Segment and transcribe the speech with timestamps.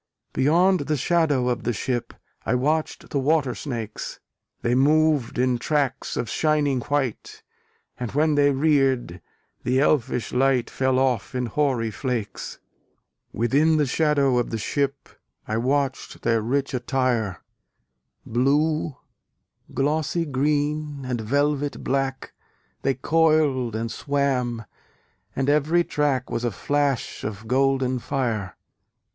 [0.33, 4.19] Beyond the shadow of the ship, I watched the water snakes:
[4.63, 7.43] They moved in tracks of shining white,
[7.99, 9.21] And when they reared,
[9.63, 12.57] the elfish light Fell off in hoary flakes.
[13.31, 15.07] Within the shadow of the ship
[15.47, 17.43] I watched their rich attire:
[18.25, 18.97] Blue,
[19.71, 22.33] glossy green, and velvet black,
[22.81, 24.65] They coiled and swam;
[25.35, 28.55] and every track Was a flash of golden fire.